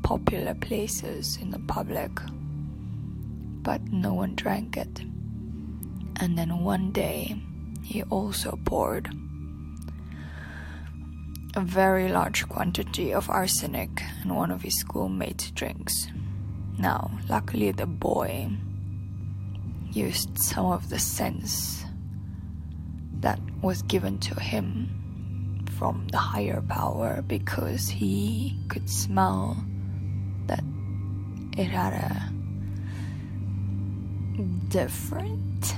popular 0.03 0.53
places 0.53 1.37
in 1.41 1.49
the 1.49 1.59
public, 1.59 2.11
but 3.63 3.81
no 3.91 4.13
one 4.13 4.35
drank 4.35 4.77
it. 4.77 5.01
And 6.21 6.37
then 6.37 6.59
one 6.63 6.91
day, 6.93 7.35
he 7.83 8.03
also 8.03 8.57
poured 8.63 9.09
a 11.57 11.61
very 11.61 12.07
large 12.07 12.47
quantity 12.47 13.11
of 13.11 13.31
arsenic 13.31 14.03
in 14.23 14.35
one 14.35 14.51
of 14.51 14.61
his 14.61 14.75
schoolmates' 14.75 15.49
drinks. 15.49 16.05
Now, 16.77 17.09
luckily, 17.27 17.71
the 17.71 17.87
boy 17.87 18.51
used 19.91 20.37
some 20.37 20.67
of 20.67 20.89
the 20.89 20.99
sense 20.99 21.83
that 23.21 23.39
was 23.63 23.81
given 23.81 24.19
to 24.19 24.39
him 24.39 25.65
from 25.79 26.07
the 26.11 26.19
higher 26.19 26.61
power 26.61 27.23
because 27.23 27.89
he 27.89 28.55
could 28.67 28.87
smell 28.87 29.57
that 30.45 30.63
it 31.57 31.65
had 31.65 31.93
a 31.93 32.29
different 34.69 35.73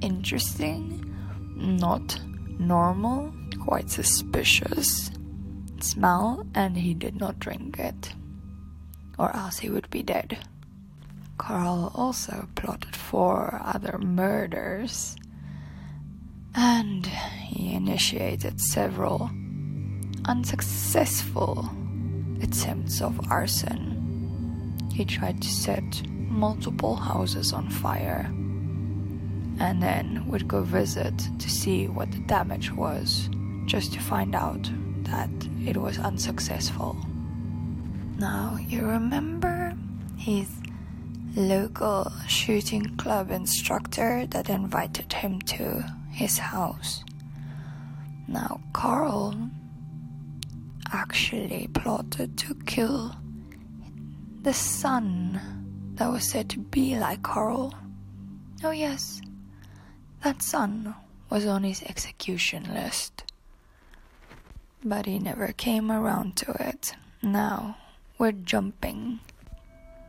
interesting, 0.00 1.14
not 1.54 2.20
normal, 2.58 3.32
quite 3.64 3.88
suspicious 3.88 5.10
smell, 5.80 6.46
and 6.54 6.76
he 6.76 6.92
did 6.92 7.16
not 7.18 7.38
drink 7.38 7.78
it, 7.78 8.12
or 9.18 9.34
else 9.34 9.58
he 9.58 9.70
would 9.70 9.88
be 9.90 10.02
dead. 10.02 10.38
Carl 11.38 11.90
also 11.94 12.46
plotted 12.54 12.94
four 12.94 13.60
other 13.64 13.98
murders, 13.98 15.16
and 16.54 17.06
he 17.06 17.72
initiated 17.72 18.60
several 18.60 19.30
unsuccessful 20.26 21.70
attempts 22.42 23.00
of 23.00 23.18
arson. 23.30 24.76
He 24.92 25.04
tried 25.04 25.40
to 25.40 25.48
set 25.48 26.06
multiple 26.08 26.96
houses 26.96 27.52
on 27.52 27.70
fire 27.70 28.26
and 29.60 29.82
then 29.82 30.26
would 30.26 30.48
go 30.48 30.62
visit 30.62 31.16
to 31.38 31.48
see 31.48 31.86
what 31.86 32.10
the 32.10 32.18
damage 32.20 32.72
was, 32.72 33.28
just 33.66 33.92
to 33.92 34.00
find 34.00 34.34
out 34.34 34.70
that 35.04 35.30
it 35.64 35.76
was 35.76 35.98
unsuccessful. 35.98 36.96
Now, 38.18 38.58
you 38.60 38.86
remember 38.86 39.74
his 40.16 40.48
local 41.34 42.12
shooting 42.28 42.96
club 42.96 43.30
instructor 43.30 44.26
that 44.26 44.48
invited 44.48 45.12
him 45.12 45.40
to 45.42 45.84
his 46.10 46.38
house? 46.38 47.04
Now, 48.28 48.60
Carl 48.72 49.50
actually 50.92 51.68
plotted 51.74 52.38
to 52.38 52.54
kill 52.66 53.16
the 54.42 54.54
son 54.54 55.40
that 55.94 56.10
was 56.10 56.30
said 56.30 56.50
to 56.50 56.58
be 56.58 56.96
like 56.96 57.22
Carl. 57.22 57.74
Oh, 58.62 58.70
yes, 58.70 59.20
that 60.22 60.42
son 60.42 60.94
was 61.30 61.46
on 61.46 61.64
his 61.64 61.82
execution 61.82 62.72
list. 62.72 63.24
But 64.84 65.06
he 65.06 65.18
never 65.18 65.48
came 65.52 65.90
around 65.90 66.36
to 66.36 66.52
it. 66.60 66.94
Now 67.22 67.76
we're 68.18 68.32
jumping 68.32 69.20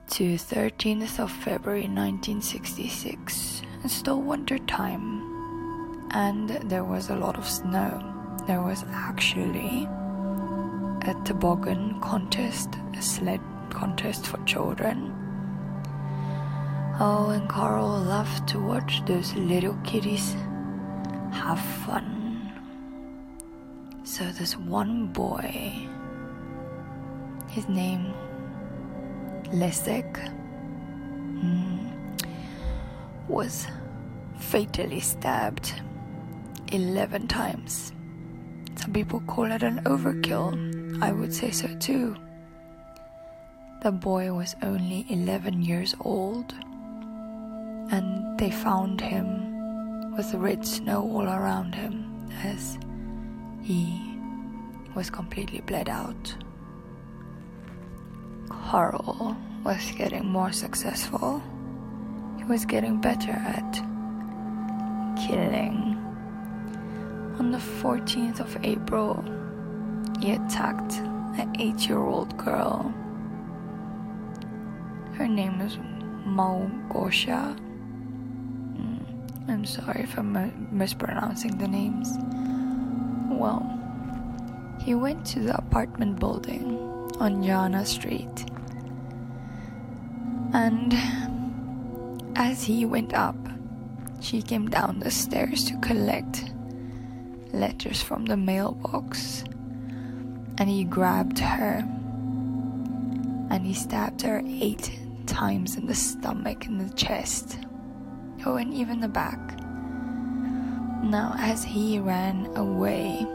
to 0.09 0.35
13th 0.35 1.19
of 1.19 1.31
February 1.31 1.88
1966. 1.88 3.61
It's 3.83 3.93
still 3.93 4.21
winter 4.21 4.57
time, 4.59 6.09
and 6.11 6.49
there 6.69 6.83
was 6.83 7.09
a 7.09 7.15
lot 7.15 7.38
of 7.38 7.47
snow. 7.47 8.03
There 8.47 8.61
was 8.61 8.83
actually 8.89 9.88
a 11.07 11.15
toboggan 11.23 12.01
contest, 12.01 12.69
a 12.97 13.01
sled 13.01 13.41
contest 13.69 14.27
for 14.27 14.43
children 14.45 15.15
Oh, 16.97 17.29
and 17.31 17.49
Carl 17.49 17.89
loved 17.89 18.47
to 18.49 18.59
watch 18.59 19.03
those 19.05 19.35
little 19.35 19.77
kitties 19.83 20.33
have 21.33 21.59
fun. 21.59 22.14
So, 24.06 24.24
this 24.26 24.56
one 24.56 25.08
boy, 25.08 25.89
his 27.50 27.68
name 27.68 28.13
Leszek, 29.46 30.13
mm, 31.41 31.89
was 33.28 33.65
fatally 34.38 35.00
stabbed 35.00 35.82
11 36.72 37.28
times. 37.28 37.94
Some 38.76 38.94
people 38.94 39.22
call 39.22 39.52
it 39.52 39.63
an 39.63 39.84
overkill. 39.86 41.02
I 41.02 41.12
would 41.12 41.34
say 41.34 41.50
so 41.50 41.68
too. 41.80 42.15
The 43.82 43.91
boy 43.91 44.32
was 44.34 44.56
only 44.62 45.08
11 45.10 45.63
years 45.63 45.96
old 46.00 46.54
and 47.91 48.38
they 48.38 48.52
found 48.52 49.02
him 49.02 50.15
with 50.15 50.32
red 50.36 50.63
snow 50.63 51.02
all 51.02 51.28
around 51.28 51.74
him 51.74 52.30
as 52.44 52.78
he 53.65 53.99
was 54.93 55.10
completely 55.10 55.60
bled 55.62 55.89
out. 55.89 56.36
Carl 58.47 59.36
was 59.63 59.91
getting 59.97 60.23
more 60.28 60.51
successful. 60.51 61.41
He 62.38 62.43
was 62.43 62.63
getting 62.63 63.01
better 63.01 63.32
at 63.32 63.73
killing. 65.17 65.97
On 67.39 67.49
the 67.51 67.58
14th 67.58 68.39
of 68.39 68.56
April, 68.63 69.25
he 70.21 70.34
attacked 70.34 70.99
an 71.39 71.56
eight 71.60 71.89
year 71.89 72.04
old 72.04 72.38
girl. 72.38 72.93
Her 75.13 75.28
name 75.28 75.60
is 75.62 75.78
Małgosia 76.28 77.58
mm, 78.78 79.49
I'm 79.49 79.65
sorry 79.65 80.01
if 80.04 80.19
I'm 80.19 80.69
mispronouncing 80.71 81.58
the 81.58 81.67
names. 81.67 82.15
Well, 83.38 83.63
he 84.82 84.95
went 84.95 85.26
to 85.28 85.41
the 85.41 85.58
apartment 85.58 86.19
building 86.19 86.78
on 87.19 87.43
Jana 87.43 87.86
Street. 87.86 88.45
And 90.54 90.93
as 92.38 92.63
he 92.63 92.86
went 92.86 93.13
up, 93.13 93.36
she 94.21 94.41
came 94.41 94.69
down 94.69 95.00
the 95.00 95.12
stairs 95.12 95.65
to 95.65 95.78
collect 95.80 96.52
letters 97.52 98.02
from 98.02 98.26
the 98.26 98.38
mailbox. 98.38 99.43
And 100.58 100.69
he 100.69 100.86
grabbed 100.86 101.39
her 101.39 101.84
and 103.50 103.65
he 103.65 103.74
stabbed 103.74 104.21
her 104.21 104.41
eight 104.45 104.98
times 105.26 105.76
in 105.76 105.88
the 105.88 105.95
stomach 105.95 106.67
and 106.67 106.80
the 106.80 106.93
chest. 106.95 107.60
Oh, 108.45 108.56
and 108.56 108.74
even 108.74 109.00
the 109.00 109.08
back. 109.08 109.60
Now, 111.06 111.36
as 111.38 111.63
he 111.63 112.00
ran 112.00 112.48
away, 112.56 113.28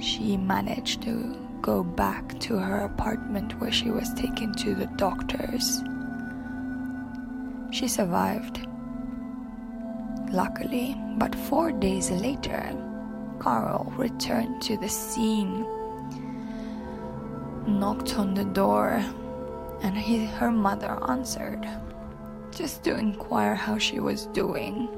she 0.00 0.38
managed 0.38 1.02
to 1.02 1.36
go 1.60 1.84
back 1.84 2.40
to 2.40 2.56
her 2.56 2.86
apartment 2.86 3.60
where 3.60 3.70
she 3.70 3.90
was 3.90 4.14
taken 4.14 4.54
to 4.54 4.74
the 4.74 4.86
doctors. 4.96 5.82
She 7.70 7.88
survived, 7.88 8.66
luckily, 10.32 10.96
but 11.18 11.34
four 11.34 11.72
days 11.72 12.10
later, 12.10 12.74
Carl 13.38 13.92
returned 13.98 14.62
to 14.62 14.78
the 14.78 14.88
scene, 14.88 15.60
knocked 17.66 18.16
on 18.16 18.32
the 18.32 18.46
door, 18.46 19.04
and 19.82 19.94
he, 19.94 20.24
her 20.24 20.50
mother 20.50 20.98
answered, 21.06 21.68
just 22.50 22.82
to 22.84 22.96
inquire 22.96 23.54
how 23.54 23.76
she 23.76 24.00
was 24.00 24.24
doing. 24.32 24.88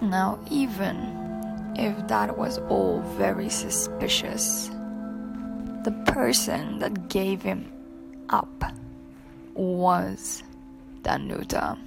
Now, 0.00 0.38
even 0.50 1.74
if 1.76 2.08
that 2.08 2.36
was 2.36 2.58
all 2.68 3.00
very 3.18 3.50
suspicious, 3.50 4.68
the 5.84 5.92
person 6.06 6.78
that 6.78 7.08
gave 7.08 7.42
him 7.42 7.70
up 8.30 8.64
was 9.54 10.42
Danuta. 11.02 11.78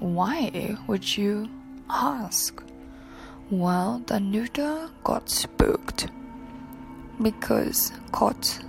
Why 0.00 0.76
would 0.86 1.16
you 1.16 1.48
ask? 1.88 2.62
Well, 3.50 4.02
Danuta 4.04 4.90
got 5.04 5.30
spooked 5.30 6.08
because 7.20 7.92
Kot 8.12 8.60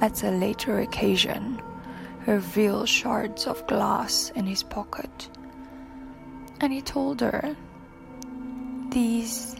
at 0.00 0.22
a 0.22 0.30
later 0.30 0.80
occasion 0.80 1.60
revealed 2.26 2.88
shards 2.88 3.46
of 3.46 3.66
glass 3.66 4.30
in 4.36 4.46
his 4.46 4.62
pocket. 4.62 5.28
And 6.60 6.72
he 6.72 6.82
told 6.82 7.20
her, 7.20 7.56
These 8.90 9.56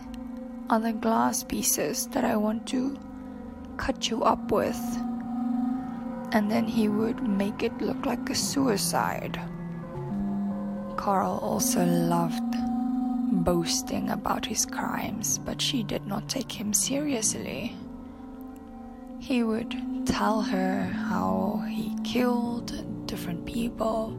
are 0.69 0.81
the 0.81 0.93
glass 0.93 1.45
pieces 1.45 2.09
that 2.09 2.25
I 2.25 2.37
want 2.37 2.67
to 2.69 2.99
cut 3.77 4.11
you 4.11 4.25
up 4.25 4.51
with. 4.51 4.81
And 6.33 6.51
then 6.51 6.67
he 6.67 6.89
would 6.89 7.23
make 7.23 7.63
it 7.63 7.81
look 7.81 8.05
like 8.05 8.29
a 8.29 8.35
suicide. 8.35 9.41
Carl 10.97 11.39
also 11.41 11.87
loved 11.87 12.43
boasting 13.45 14.11
about 14.11 14.45
his 14.45 14.67
crimes, 14.67 15.39
but 15.39 15.63
she 15.63 15.83
did 15.83 16.07
not 16.07 16.29
take 16.29 16.51
him 16.51 16.73
seriously. 16.73 17.77
He 19.21 19.43
would 19.43 19.75
tell 20.07 20.43
her 20.43 20.85
how 20.85 21.65
he 21.69 21.95
killed 22.03 23.07
different 23.07 23.47
people, 23.47 24.11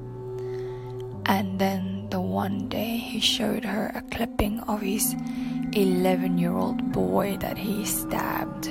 and 1.25 1.59
then 1.59 1.88
the 2.10 2.19
one 2.19 2.67
day 2.69 2.98
he 2.98 3.19
showed 3.19 3.63
her 3.63 3.91
a 3.93 4.02
clipping 4.13 4.60
of 4.62 4.82
his 4.82 5.15
11 5.74 6.38
year 6.38 6.56
old 6.56 6.91
boy 6.91 7.38
that 7.39 7.58
he 7.58 7.86
stabbed 7.86 8.67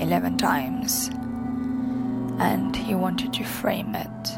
11 0.00 0.36
times, 0.36 1.08
and 2.38 2.76
he 2.76 2.94
wanted 2.94 3.32
to 3.32 3.42
frame 3.42 3.94
it. 3.96 4.28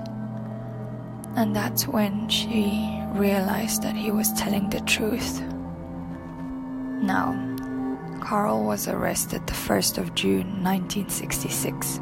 And 1.37 1.55
that's 1.55 1.87
when 1.87 2.29
she 2.29 2.99
realized 3.13 3.83
that 3.83 3.95
he 3.95 4.11
was 4.11 4.33
telling 4.33 4.71
the 4.71 4.81
truth. 4.81 5.43
Now, 7.03 7.35
Carl 8.21 8.65
was 8.65 8.89
arrested 8.89 9.47
the 9.47 9.53
1st 9.53 9.99
of 9.99 10.15
June 10.15 10.63
1966. 10.63 12.01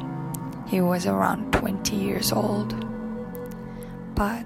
He 0.67 0.79
was 0.81 1.05
around 1.05 1.51
20 1.51 1.95
years 1.95 2.31
old. 2.31 2.73
But 4.15 4.45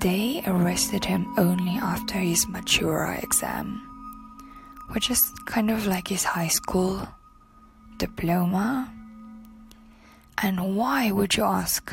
they 0.00 0.42
arrested 0.46 1.04
him 1.04 1.34
only 1.38 1.76
after 1.76 2.18
his 2.18 2.46
Matura 2.46 3.22
exam, 3.22 3.82
which 4.90 5.10
is 5.10 5.32
kind 5.46 5.70
of 5.70 5.86
like 5.86 6.08
his 6.08 6.24
high 6.24 6.48
school 6.48 7.08
diploma. 7.96 8.92
And 10.40 10.76
why 10.76 11.10
would 11.10 11.36
you 11.36 11.44
ask? 11.44 11.92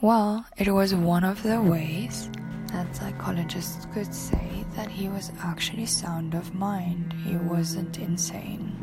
Well, 0.00 0.44
it 0.56 0.68
was 0.70 0.94
one 0.94 1.24
of 1.24 1.42
the 1.42 1.60
ways 1.60 2.28
that 2.72 2.96
psychologists 2.96 3.86
could 3.92 4.12
say 4.14 4.64
that 4.74 4.88
he 4.88 5.08
was 5.08 5.30
actually 5.42 5.86
sound 5.86 6.34
of 6.34 6.54
mind. 6.54 7.12
He 7.24 7.36
wasn't 7.36 7.98
insane. 7.98 8.76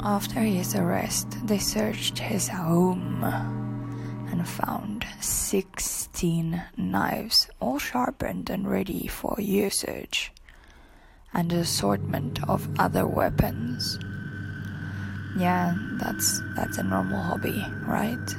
After 0.00 0.40
his 0.40 0.74
arrest, 0.74 1.38
they 1.46 1.58
searched 1.58 2.18
his 2.18 2.48
home 2.48 3.61
and 4.32 4.48
found 4.48 5.06
16 5.20 6.62
knives, 6.78 7.48
all 7.60 7.78
sharpened 7.78 8.48
and 8.48 8.68
ready 8.68 9.06
for 9.06 9.36
usage, 9.38 10.32
and 11.34 11.52
an 11.52 11.58
assortment 11.58 12.42
of 12.48 12.66
other 12.78 13.06
weapons. 13.06 13.98
Yeah, 15.36 15.74
that's 16.00 16.40
that's 16.56 16.78
a 16.78 16.82
normal 16.82 17.20
hobby, 17.20 17.64
right? 17.86 18.34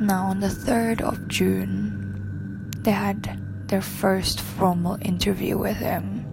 Now, 0.00 0.26
on 0.26 0.40
the 0.40 0.48
3rd 0.48 1.00
of 1.02 1.28
June, 1.28 2.70
they 2.82 2.90
had 2.90 3.40
their 3.68 3.82
first 3.82 4.40
formal 4.40 4.98
interview 5.02 5.56
with 5.58 5.76
him, 5.76 6.26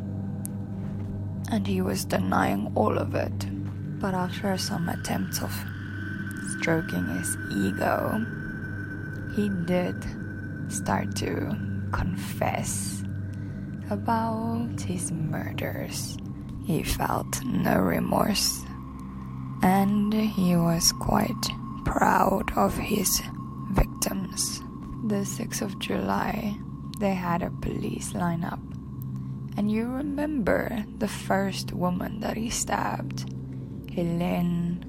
and 1.52 1.68
he 1.68 1.82
was 1.82 2.04
denying 2.06 2.72
all 2.74 2.98
of 2.98 3.14
it. 3.14 3.46
But 4.00 4.16
after 4.16 4.58
some 4.58 4.90
attempts 4.90 5.42
of 5.44 5.54
stroking 6.58 7.06
his 7.18 7.38
ego, 7.52 8.26
he 9.36 9.50
did 9.66 9.96
start 10.70 11.16
to 11.18 11.56
confess 11.92 13.04
about 13.90 14.80
his 14.80 15.12
murders. 15.12 16.18
He 16.66 16.84
felt 16.84 17.44
no 17.44 17.80
remorse, 17.80 18.64
and 19.62 20.14
he 20.14 20.56
was 20.56 20.92
quite 20.94 21.50
proud 21.86 22.52
of 22.56 22.78
his 22.78 23.22
victims. 23.72 24.62
The 25.08 25.26
6th 25.26 25.62
of 25.62 25.80
July, 25.80 26.56
they 27.00 27.14
had 27.14 27.42
a 27.42 27.50
police 27.50 28.14
lineup. 28.14 28.62
And 29.58 29.70
you 29.70 29.86
remember 29.88 30.86
the 31.00 31.08
first 31.08 31.74
woman 31.74 32.22
that 32.22 32.38
he 32.38 32.50
stabbed, 32.50 33.34
Helene 33.92 34.86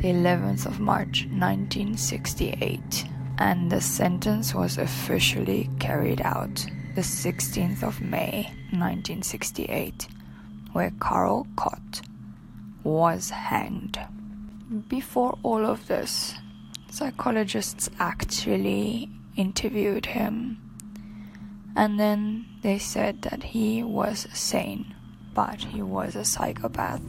the 0.00 0.08
11th 0.08 0.66
of 0.66 0.80
March 0.80 1.26
1968 1.30 3.06
and 3.38 3.70
the 3.70 3.80
sentence 3.80 4.54
was 4.54 4.78
officially 4.78 5.68
carried 5.78 6.20
out 6.22 6.66
the 6.94 7.00
16th 7.00 7.82
of 7.82 8.00
May 8.00 8.44
1968 8.70 10.08
where 10.72 10.92
Karl 11.00 11.46
Kot 11.56 12.02
was 12.82 13.30
hanged. 13.30 13.98
Before 14.88 15.38
all 15.42 15.64
of 15.66 15.86
this, 15.86 16.34
psychologists 16.90 17.90
actually 17.98 19.10
interviewed 19.36 20.06
him 20.06 20.62
and 21.74 21.98
then 21.98 22.46
they 22.62 22.78
said 22.78 23.22
that 23.22 23.42
he 23.42 23.82
was 23.82 24.28
sane, 24.32 24.94
but 25.34 25.62
he 25.62 25.82
was 25.82 26.14
a 26.14 26.24
psychopath. 26.24 27.02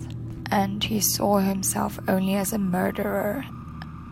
And 0.51 0.83
he 0.83 0.99
saw 0.99 1.39
himself 1.39 1.99
only 2.07 2.35
as 2.35 2.53
a 2.53 2.57
murderer, 2.57 3.43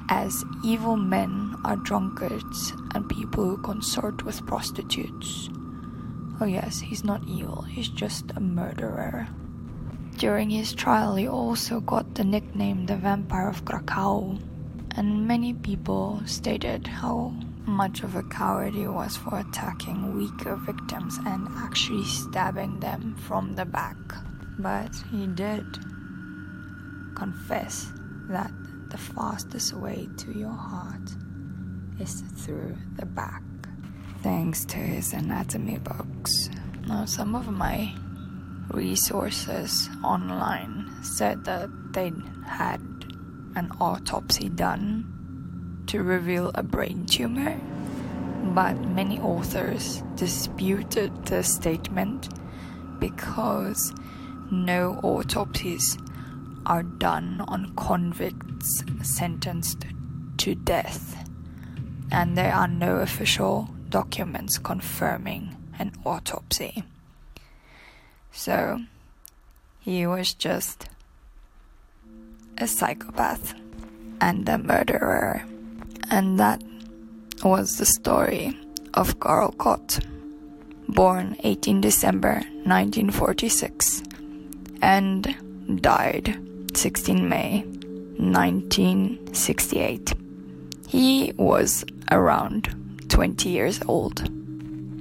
as 0.09 0.43
evil 0.63 0.97
men 0.97 1.50
are 1.63 1.75
drunkards 1.77 2.73
and 2.93 3.09
people 3.09 3.43
who 3.45 3.57
consort 3.57 4.23
with 4.23 4.45
prostitutes. 4.45 5.49
Oh, 6.39 6.45
yes, 6.45 6.79
he's 6.79 7.03
not 7.03 7.27
evil, 7.27 7.61
he's 7.61 7.89
just 7.89 8.31
a 8.35 8.39
murderer. 8.39 9.27
During 10.17 10.49
his 10.49 10.73
trial, 10.73 11.15
he 11.15 11.27
also 11.27 11.79
got 11.79 12.15
the 12.15 12.23
nickname 12.23 12.85
the 12.85 12.95
Vampire 12.95 13.47
of 13.47 13.63
Krakow, 13.65 14.37
and 14.95 15.27
many 15.27 15.53
people 15.53 16.21
stated 16.25 16.87
how 16.87 17.33
much 17.65 18.03
of 18.03 18.15
a 18.15 18.23
coward 18.23 18.73
he 18.73 18.87
was 18.87 19.15
for 19.17 19.39
attacking 19.39 20.15
weaker 20.17 20.55
victims 20.55 21.19
and 21.25 21.47
actually 21.57 22.03
stabbing 22.05 22.79
them 22.79 23.15
from 23.15 23.55
the 23.55 23.65
back. 23.65 23.97
But 24.59 24.95
he 25.11 25.27
did 25.27 25.65
confess 27.15 27.91
that 28.29 28.51
the 28.89 28.97
fastest 28.97 29.73
way 29.73 30.09
to 30.17 30.37
your 30.37 30.53
heart 30.53 31.15
is 31.99 32.21
through 32.37 32.75
the 32.95 33.05
back, 33.05 33.43
thanks 34.21 34.65
to 34.65 34.77
his 34.77 35.13
anatomy 35.13 35.77
books. 35.77 36.49
Now, 36.87 37.05
some 37.05 37.35
of 37.35 37.47
my 37.51 37.93
resources 38.71 39.89
online 40.03 40.89
said 41.03 41.43
that 41.45 41.69
they 41.93 42.11
had 42.45 42.81
an 43.55 43.71
autopsy 43.79 44.49
done 44.49 45.83
to 45.87 46.01
reveal 46.03 46.51
a 46.55 46.63
brain 46.63 47.05
tumor, 47.05 47.59
but 48.55 48.73
many 48.79 49.19
authors 49.19 50.01
disputed 50.15 51.25
the 51.25 51.43
statement 51.43 52.29
because 52.99 53.93
no 54.51 54.99
autopsies 55.03 55.97
are 56.65 56.83
done 56.83 57.43
on 57.47 57.73
convicts 57.75 58.83
sentenced 59.01 59.85
to 60.37 60.55
death, 60.55 61.29
and 62.11 62.37
there 62.37 62.53
are 62.53 62.67
no 62.67 62.97
official 62.97 63.69
documents 63.89 64.57
confirming 64.57 65.55
an 65.79 65.93
autopsy. 66.05 66.83
So, 68.31 68.81
he 69.79 70.05
was 70.05 70.33
just 70.33 70.87
a 72.57 72.67
psychopath 72.67 73.53
and 74.19 74.47
a 74.47 74.57
murderer. 74.57 75.43
And 76.09 76.39
that 76.39 76.61
was 77.43 77.77
the 77.77 77.85
story 77.85 78.57
of 78.93 79.19
Karl 79.19 79.51
Kot, 79.53 79.99
born 80.87 81.35
18 81.43 81.81
December 81.81 82.35
1946 82.65 84.03
and 84.81 85.81
died 85.81 86.37
16 86.73 87.27
May 87.27 87.63
1968. 88.17 90.13
He 90.87 91.33
was 91.37 91.85
around 92.11 93.05
20 93.09 93.49
years 93.49 93.79
old. 93.87 94.19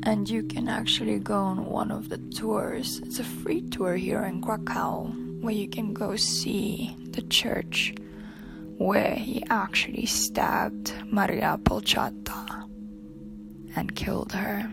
And 0.05 0.29
you 0.31 0.42
can 0.42 0.68
actually 0.68 1.18
go 1.18 1.37
on 1.37 1.66
one 1.66 1.90
of 1.90 2.09
the 2.09 2.18
tours. 2.18 3.01
It's 3.05 3.18
a 3.18 3.25
free 3.25 3.62
tour 3.68 3.96
here 3.96 4.23
in 4.23 4.40
Krakow 4.40 5.12
where 5.40 5.55
you 5.55 5.68
can 5.68 5.92
go 5.92 6.16
see 6.16 6.96
the 7.11 7.23
church 7.23 7.94
where 8.79 9.14
he 9.14 9.44
actually 9.51 10.07
stabbed 10.07 10.94
Maria 11.05 11.59
Polchata 11.62 12.64
and 13.77 13.94
killed 13.94 14.33
her. 14.33 14.70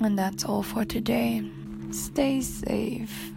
And 0.00 0.18
that's 0.18 0.44
all 0.44 0.62
for 0.62 0.84
today. 0.84 1.48
Stay 1.90 2.40
safe, 2.40 3.32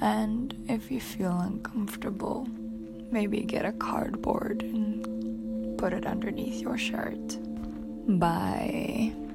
and 0.00 0.54
if 0.68 0.90
you 0.90 1.00
feel 1.00 1.30
uncomfortable, 1.30 2.48
maybe 3.12 3.42
get 3.42 3.64
a 3.64 3.72
cardboard 3.72 4.62
and 4.62 5.78
put 5.78 5.92
it 5.92 6.04
underneath 6.04 6.60
your 6.60 6.76
shirt. 6.76 7.38
Bye. 8.08 9.25